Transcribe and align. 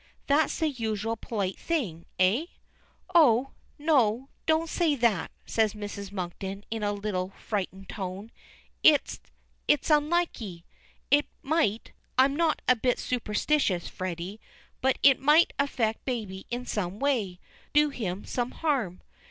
That's 0.25 0.57
the 0.57 0.67
usual 0.67 1.15
polite 1.15 1.59
thing, 1.59 2.07
eh?" 2.17 2.47
"Oh! 3.13 3.51
no, 3.77 4.29
don't 4.47 4.67
say 4.67 4.95
that," 4.95 5.29
says 5.45 5.75
Mrs. 5.75 6.11
Monkton 6.11 6.63
in 6.71 6.81
a 6.81 6.91
little, 6.91 7.33
frightened 7.37 7.87
tone. 7.87 8.31
"It 8.81 9.19
it's 9.67 9.91
unlucky! 9.91 10.65
It 11.11 11.27
might 11.43 11.91
I'm 12.17 12.35
not 12.35 12.63
a 12.67 12.75
bit 12.75 12.97
superstitious, 12.97 13.87
Freddy, 13.89 14.41
but 14.81 14.97
it 15.03 15.19
might 15.19 15.53
affect 15.59 16.03
baby 16.03 16.47
in 16.49 16.65
some 16.65 16.97
way 16.99 17.39
do 17.71 17.89
him 17.91 18.25
some 18.25 18.49
harm." 18.49 19.03